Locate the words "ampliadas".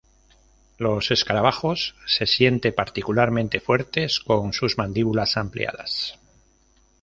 5.37-6.17